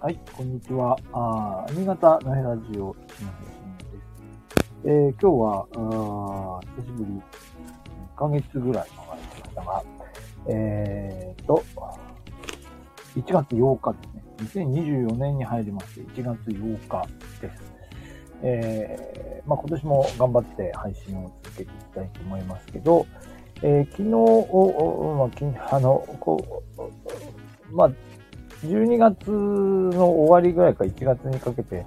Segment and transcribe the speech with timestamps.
[0.00, 0.96] はい、こんにちは。
[1.12, 4.72] あ新潟のヘラジオの配信です。
[4.84, 9.82] えー、今日はあ、久しぶり、1ヶ月ぐらい前でしたが、
[10.46, 11.64] えーと、
[13.16, 13.92] 1月8日
[14.38, 14.66] ですね。
[14.66, 17.08] 2024年に入りまして、1月8日
[17.40, 17.72] です。
[18.42, 23.04] えー、まあ、今年も頑張って配信を続けていきたいと思いますけど、
[23.62, 26.62] えー、昨日を、まあ、あの、こ
[27.72, 27.90] う、まあ、
[28.64, 31.86] 12月の終わりぐらいか1月にかけて、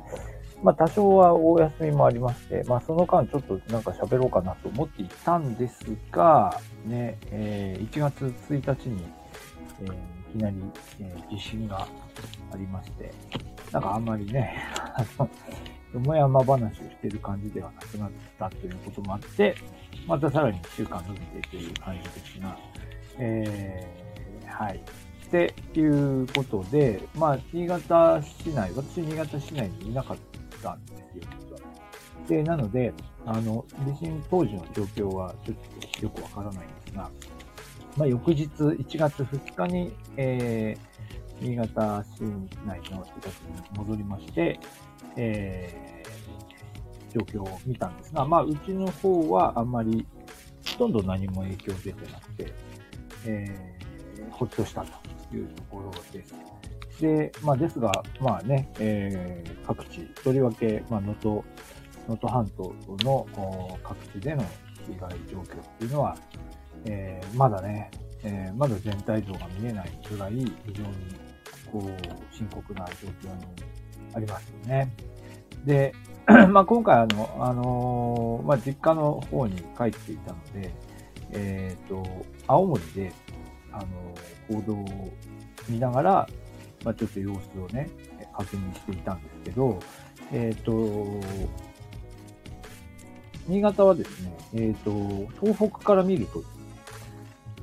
[0.63, 5.79] まあ多少はお休みもありまして、まあその間ちょっとなんか喋ろうかなと思っていたんです
[6.11, 9.05] が、ね、えー、1月1日に、
[9.81, 9.93] えー、
[10.35, 10.57] いきなり、
[10.99, 11.87] えー、地震が
[12.51, 13.11] ありまして、
[13.71, 14.55] なんかあんまりね、
[15.93, 19.55] よもやま話をしてる感じではなくなったということもあって、
[20.07, 22.57] またさらに1週間伸びてという感じですが、
[23.17, 24.81] えー、はい。
[25.31, 30.17] ていうことで、まあ、新潟市内、私、新潟市内にいなかっ
[30.61, 31.59] たんですよ、実は。
[32.27, 32.93] で、なので、
[33.25, 35.57] あの、地震当時の状況はちょっ
[35.99, 37.09] とよくわからないんですが、
[37.97, 42.21] まあ、翌日、1月2日に、えー、新潟市
[42.65, 44.59] 内の自宅に戻りまして、
[45.15, 50.05] えー、状況を見たんですが、まあ、うちの方はあんまり、
[50.73, 52.53] ほとんど何も影響出てなくて、
[53.25, 54.91] えー、ほっとしたと
[55.31, 56.33] というところです。
[56.99, 61.43] で、まあ、ですが、まあね、えー、各地、とりわけ、まあ、能登、
[62.07, 64.43] 能登半島の各地での
[64.85, 65.47] 被害状況っ
[65.79, 66.17] ていうのは、
[66.85, 67.89] えー、まだね、
[68.23, 70.89] えー、まだ全体像が見えないぐらい、非常に、
[71.71, 73.45] こう、深刻な状況に
[74.13, 74.93] ありますよね。
[75.65, 75.93] で、
[76.49, 80.71] まあ、今回あの、あのー、まあ、実家の方に帰っていたので、
[81.31, 82.03] えっ、ー、と、
[82.47, 83.11] 青森で、
[83.71, 83.85] あの、
[84.47, 85.11] 報道を
[85.69, 86.29] 見ながら、
[86.83, 87.89] まあ、ちょっと様子をね、
[88.35, 89.79] 確認していたんですけど、
[90.31, 91.21] えっ、ー、と、
[93.47, 96.43] 新潟はですね、えっ、ー、と、東北から見ると、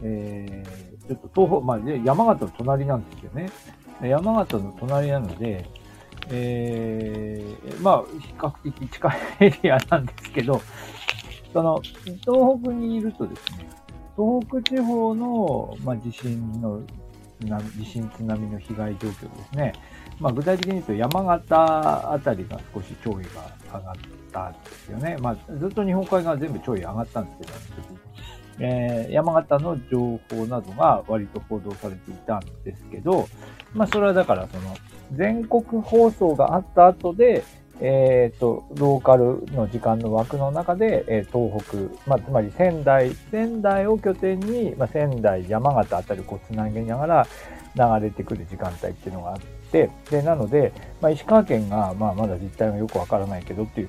[0.03, 3.51] えー、ちょっと東北、まあ、山形の隣なんですよね。
[4.03, 5.69] 山形の隣なので、
[6.31, 10.61] えー、まあ、比較的近いエリアなんですけど、
[11.53, 13.69] その、東北にいるとですね、
[14.19, 16.83] 東北地方の、まあ、地震の、
[17.41, 19.73] 地震津波の被害状況ですね。
[20.19, 23.95] まあ、具体的に言うと山形あたりが少し潮位が上がっ
[24.33, 25.17] たんですよね。
[25.21, 27.99] まあ、ずっと日本海側全部潮位上がったんですけど、
[28.59, 33.29] えー、山形の情報などが割と報道されていたんですけど、
[33.73, 34.77] まあ、それはだからその、
[35.13, 37.45] 全国放送があった後で、
[37.81, 47.27] えっ、ー、と、ローカルの時間の枠の中で、えー、東北、まあ、つまり仙台、仙台を拠点に、まあ、仙台、山形あたりをこう繋げながら
[48.01, 49.41] 流れてくる時間帯っていうのがあっ
[49.71, 53.89] て、で、なので、まあ、石川県が、まあ、まだ実態がよくわからないけどっていう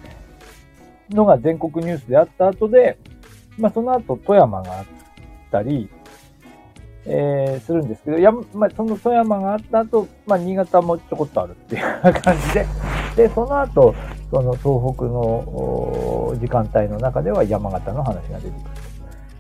[1.10, 2.98] のが全国ニュースであった後で、
[3.58, 4.86] まあ、その後、富山があっ
[5.52, 5.90] たり、
[7.06, 11.82] えー、するんですけど、や、まあ、その富山があった後、まあ、新潟もちょこっとあるっていう
[12.22, 12.66] 感じで、
[13.16, 13.96] で、その後、
[14.32, 18.60] その東北の時間帯の中では山形の話が出てくる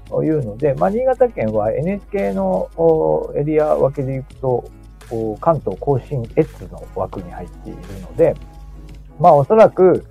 [0.09, 2.69] というので、まあ、新潟県は NHK の
[3.35, 4.65] エリア分けでいくと、
[5.41, 8.35] 関東甲信越の枠に入っているので、
[9.19, 10.05] まあおそらく、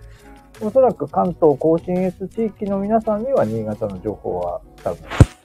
[0.61, 4.99] おそらく関東甲信越地域の皆さんには新潟の情報は多分、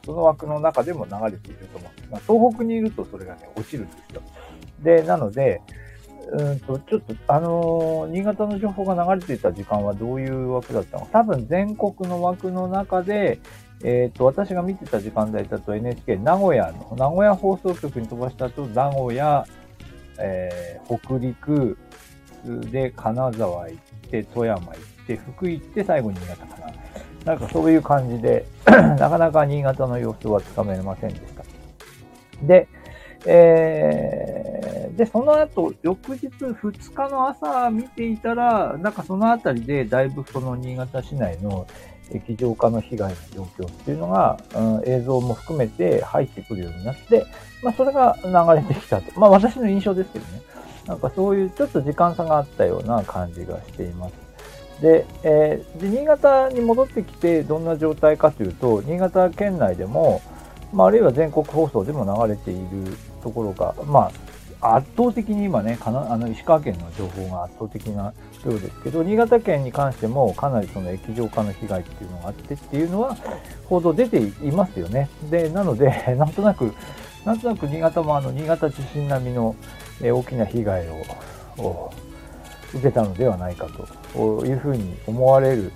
[0.06, 4.22] その枠の中でも流れていると思うんですが、東北にいるとそれがね、落ちるんですよ。
[4.81, 5.62] で、なので、
[6.31, 11.06] うんと、ちょっと、あのー、新潟の情報が流れていた時間はどういう枠だったの？
[11.06, 11.11] か。
[11.11, 13.39] 多分全国の枠の中で、
[13.84, 19.45] えっ、ー、と、私が見てた時間帯だと NHK 名古屋の、名古屋放送局に飛ばした後、名古屋、
[20.19, 21.78] えー、北陸
[22.72, 26.73] で金沢行って、富山行って、福井行って、最後に新潟かな。
[27.25, 31.43] なんかそういう感じで、 なかなか新潟の様子はつかめませんでした。
[32.43, 32.67] で、
[33.25, 41.66] えー、で、その後、翌日2日の朝見ていたら、なんかそのあたりでだいぶその新潟市内の
[42.11, 47.25] 液状化の被害の状況っていうのが、うん、映像も含めて入ってくるようになって、
[47.64, 48.31] まあそれが流
[48.61, 49.20] れてきたと。
[49.20, 50.41] まあ私の印象ですけどね。
[50.87, 54.14] なんかそういうちょっと時間差があったような感じがしています。
[54.81, 60.22] で、えー、で新潟に戻ってきてどんな状態かというと、新潟県内でも、
[60.73, 64.11] まあ、あるいは全国放送でも流れているところが、ま
[64.61, 68.14] あ、圧倒的に今ね、かなあの石川県の情報が圧倒的なよ
[68.46, 73.17] うですけど、新潟県に関してもかなりその液状化の被害っていうのがあってっていうのは
[73.66, 75.09] 報道出ていますよね。
[75.29, 76.73] で、なので、 なんとなく、
[77.25, 79.55] なんとなく新潟もあの新潟地震並みの
[80.02, 80.93] 大きな被害を
[81.58, 81.91] を
[82.73, 83.67] 受けたのではないか
[84.14, 85.72] というふうに思われる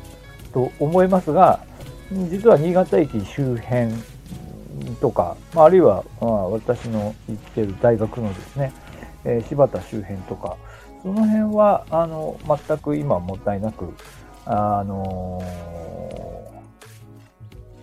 [0.51, 1.59] と思いますが、
[2.11, 3.93] 実は新潟駅周辺
[5.01, 8.73] とか、あ、あるいは、まあ、私の行ってる大学のですね、
[9.23, 10.57] えー、柴田周辺とか、
[11.03, 12.37] その辺は、あの、
[12.67, 13.93] 全く今問題なく、
[14.45, 15.41] あの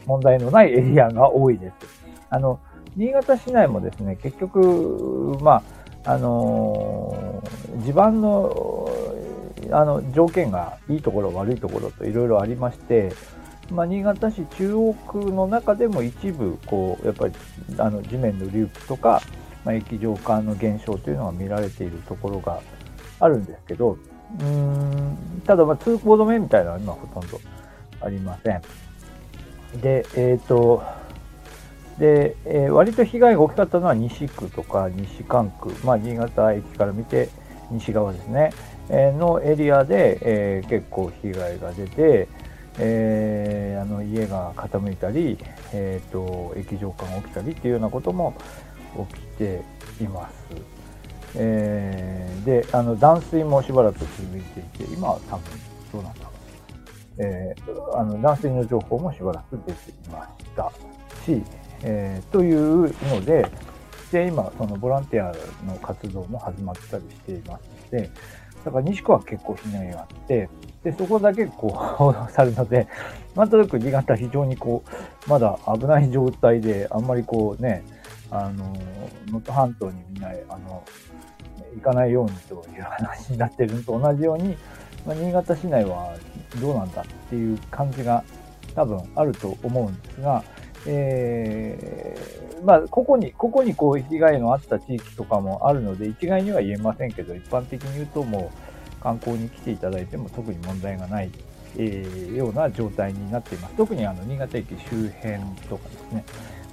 [0.05, 1.75] ー、問題のないエリアが多いです。
[2.31, 2.61] あの、
[2.96, 5.62] 新潟市内もですね、結局、ま
[6.05, 8.91] あ、あのー、地盤の、
[9.70, 13.12] あの、条件がいいところ悪いところといろいろありまして、
[13.70, 17.34] まあ、新潟市中央区の中でも一部、こう、やっぱり、
[17.78, 19.22] あの、地面の隆起とか、
[19.64, 22.61] まあ、液状化の減少というのが見られているところが
[23.20, 23.96] あるんですけど、
[24.40, 27.40] うん、ただ、まあ、通行止めみたいなのは今ほとんど
[28.00, 28.62] ありません。
[29.81, 30.82] で、えっ、ー、と、
[31.99, 37.28] で、えー、割と被害が大きかったのは西区とか西関区、まあ、新潟駅から見て
[37.70, 38.52] 西側ですね、
[38.88, 42.28] えー、のエリアで、えー、結構被害が出て、
[42.79, 45.38] えー、あの家が傾いたり、
[45.73, 48.35] えーと、液状化が起きたりっていうようなことも
[49.11, 49.62] 起きて
[50.00, 50.35] います。
[51.37, 55.44] えー、であの断水もしばらく続いていて今は多分
[55.93, 56.32] どうなんだろう、
[57.19, 60.70] えー、あの断水の情報もしばらく出ていました
[61.27, 61.43] し、
[61.82, 63.50] えー、というので
[64.12, 65.35] で今そのボランティア
[65.67, 67.62] の活動も始まったりしています
[67.93, 68.11] ので
[68.64, 70.49] だから西区は結構被害があって
[70.84, 72.87] で、そこだけこう報道 されるので、
[73.34, 74.84] なんとなく新潟非常にこ
[75.26, 77.82] う、まだ危ない状態で、あんまりこうね、
[78.31, 78.64] あの、
[79.26, 80.82] 能登半島にみんな、あの、
[81.75, 84.56] 行かないようにという話になってるのと同じように、
[85.06, 86.14] まあ、新潟市内は
[86.60, 88.22] どうなんだっていう感じが
[88.75, 90.44] 多分あると思うんですが、
[90.86, 101.31] えー、まあ、ここに、ここにこう被害のあった地域とかもあるので、一概には言えませんけど、一般的に言うともう、観光に来ていただいても特に問題がない、
[101.76, 103.75] えー、ような状態になっています。
[103.75, 105.38] 特にあの新潟駅周辺
[105.69, 106.25] とかですね、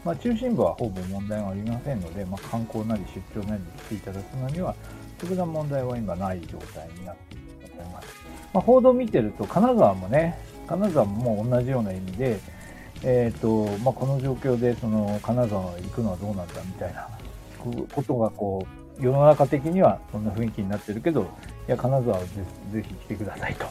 [0.05, 3.03] まあ、中心部はほぼ問題がありませんので、まあ、観光なり
[3.35, 4.73] 出張なりに来ていただくのには、
[5.19, 8.07] 特段問題は今ない状態になっていると思います。
[8.53, 12.39] まあ、報道を見てると、金沢もね、金沢も同じような意味で、
[13.03, 17.07] えっ、ー、と、まあ、この状況で、その、金沢行くのはどうなんだみたいな
[17.59, 18.65] ことが、こ
[19.00, 21.24] う、世の中的にはそんな雰囲気になってるけど、
[21.68, 22.27] いや、金沢ぜ
[22.71, 23.65] ぜひ来てくださいと、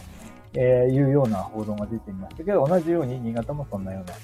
[0.55, 4.15] えー、いうような報道が出ていましたけど、同じように新潟もそんなような、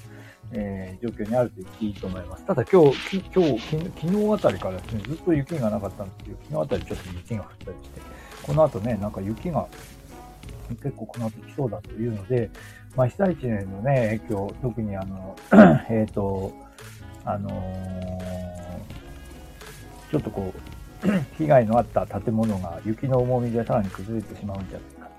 [0.51, 2.45] えー、状況にあると言っていいと思います。
[2.45, 8.01] ただ今日、今日、昨日あたりからですね、ずっと雪がなかったんですけど、昨日あたりちょっと雪が降ったりして、
[8.43, 9.67] この後ね、なんか雪が
[10.83, 12.49] 結構この後来そうだというので、
[12.97, 15.35] まあ、被災地へのね、影響、特にあの、
[15.87, 16.51] えっ、と、
[17.23, 17.53] あのー、
[20.11, 20.51] ちょっとこ
[21.05, 21.07] う、
[21.37, 25.09] 被害のあった建物が雪の重みでさらに崩れてしまうんじゃないか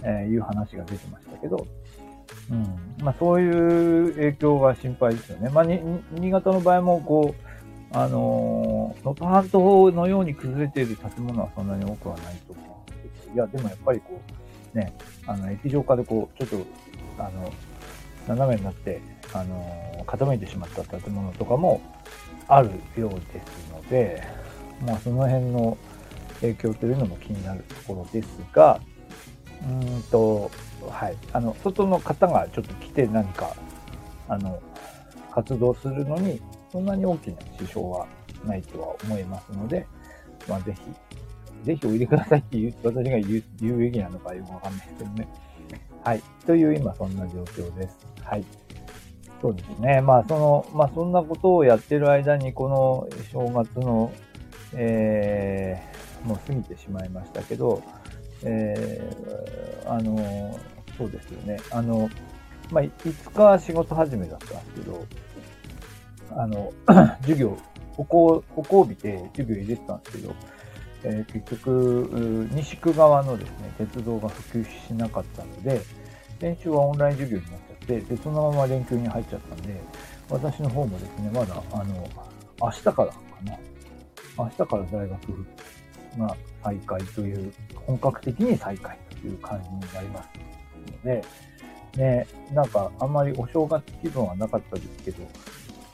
[0.00, 1.66] という話が出てましたけど、
[2.50, 3.04] うん。
[3.04, 5.50] まあそういう影響が心配ですよね。
[5.50, 7.48] まあ新潟の場合もこう、
[7.90, 14.92] あの能登半島のように崩れている建物はそんなに多くはないと思うんですけど、いや、でもやっぱりこう、ね、
[15.26, 16.66] あの、液状化でこう、ちょっと、
[17.18, 17.52] あの、
[18.26, 19.00] 斜めになって、
[19.32, 21.80] あの、傾いてしまった建物とかも
[22.46, 24.22] あるようですので、
[24.86, 25.76] まあ、その辺の
[26.40, 28.80] 影響というのも気になるところですが、
[29.68, 30.50] うんと、
[30.88, 31.16] はい。
[31.32, 33.54] あの、外の方がちょっと来て何か、
[34.28, 34.62] あの、
[35.32, 36.40] 活動するのに、
[36.70, 38.06] そんなに大きな支障は
[38.44, 39.86] ないとは思いますので、
[40.48, 40.80] まあ、ぜひ、
[41.64, 45.28] ぜひおいでくださいって言う、 私が言う、言うべきなのかよくわかんないですけどね。
[46.02, 46.22] はい。
[46.46, 48.06] という今そんな状況です。
[48.22, 48.44] はい。
[49.40, 50.00] そうですね。
[50.00, 54.10] まあ、その、まあ、そんなことをやってる間に、この正月の
[54.74, 57.82] えー、もう過ぎてしまいましたけど、
[58.42, 60.58] えー、あの、
[60.96, 61.58] そうですよね。
[61.70, 62.08] あの、
[62.70, 65.06] まあ、5日仕事始めだったんですけど、
[66.36, 66.72] あの、
[67.22, 67.56] 授業、
[67.96, 70.34] 歩行、歩行日で授業入れてたんですけど、
[71.04, 75.80] えー、結局、西区側のですね、鉄道が普及しなかったので、
[76.40, 79.80] 練習はオンライン授業になっちゃって、で、そのまま連休に入っちゃったんで、
[80.28, 82.08] 私の方もですね、まだ、あの、
[82.60, 83.12] 明日からか
[83.44, 83.58] な、
[84.36, 85.46] 明日から大学
[86.18, 87.52] が再開という、
[87.86, 90.28] 本格的に再開という感じになります
[90.92, 91.24] ので、
[91.96, 95.22] ね、なんかあんまりお正月気分はなかったですけど、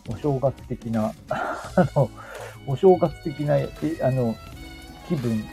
[0.08, 2.10] お正月的な、 あの、
[2.66, 4.34] お正月的な、あの、
[5.08, 5.44] 気分、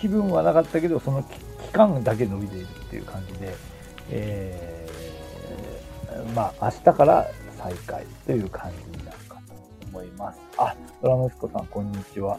[0.00, 3.54] 気分はなかったけど、その期間だけ伸びているっていう感じで、
[4.10, 7.26] えー、まあ、明日から
[7.58, 9.54] 再開という感じになるかと
[9.88, 10.40] 思います。
[10.58, 12.38] あ、ドラ息子さん、こんにちは。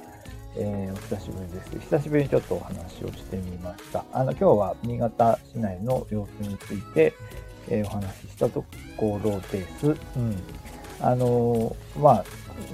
[0.58, 1.80] えー、お久しぶりです。
[1.80, 4.04] 久しぶりにちょっとお話をしてみました。
[4.12, 7.14] あの、今日は新潟市内の様子について、
[7.70, 8.66] えー、お話ししたと
[8.98, 9.88] ころです。
[9.88, 10.44] うん。
[11.02, 12.26] あの、まあ、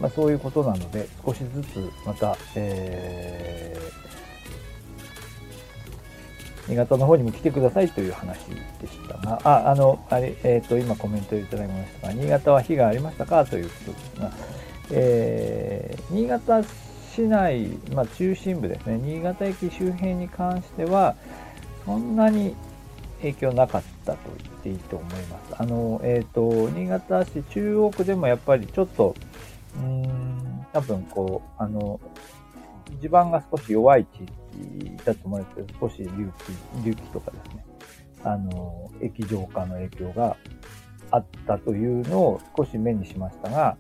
[0.01, 8.37] まあ、そういうことなので、少しずつまた、えー、新潟の方にも来てくださいという話
[8.81, 13.45] でしたが、あ、あの、あれ、えっ、ー、と、今コメントいただきましたが、新潟は火がありましたか？
[13.45, 14.31] ということですが、
[14.91, 16.63] えー、新潟
[17.15, 21.15] 市内、まあ、中心部ですね、新潟駅周辺に関しては、
[21.85, 22.55] そんなに
[23.21, 25.61] 影響なかったと言っていいと思います。
[25.61, 29.15] あの、えっ、ー、と、新潟市中央区でもやっぱりちょっと、
[29.75, 31.99] うーん、多分こう、あの、
[33.01, 37.65] 地盤が少し弱い地域だと思いますけど、少し隆起、隆起とかですね、
[38.23, 40.37] あの、液状化の影響が
[41.11, 43.77] あったというのを少し目にしましたが、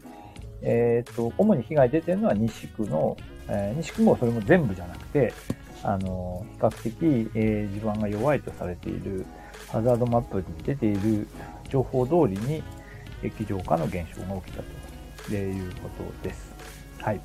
[0.61, 3.15] えっ、ー、と、主に被害出てるのは西区の、
[3.47, 5.33] えー、西区もそれも全部じゃなくて、
[5.83, 9.25] あの、比較的、えー、地盤が弱いとされている
[9.69, 11.27] ハザードマップに出ている
[11.69, 12.63] 情報通りに
[13.23, 14.63] 液状化の現象が起きた
[15.27, 16.53] ということです。
[16.99, 17.21] はい。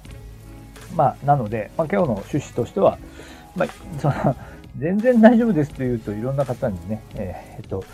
[0.95, 2.99] まあ、なので、まあ、今日の趣旨としては、
[3.57, 3.69] まあ、
[4.01, 4.37] その、
[4.79, 7.85] 全然大丈夫ですというといろんな方にね、えー、っと、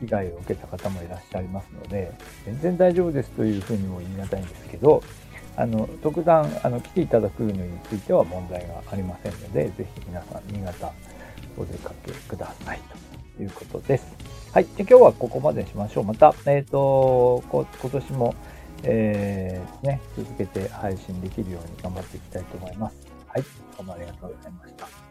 [0.00, 2.12] 被害を受けた方もいらっしゃいますので、
[2.44, 5.02] 全然大丈夫ですというふうにも言い難いんですけど、
[5.58, 10.92] あの、特段、あの、来ていただくのについては問題がありませんので、ぜひ皆さん、新潟
[11.56, 12.80] お出かけください
[13.36, 14.06] ということです。
[14.52, 14.66] はい。
[14.78, 16.04] 今日はここまでにしましょう。
[16.04, 18.34] また、えっ、ー、と、今年も、
[18.84, 22.96] えー、ね、続けて配信できるように頑張っていきたいと思います。
[23.26, 23.42] はい。
[23.42, 23.48] ど
[23.80, 25.07] うもありがとうございました。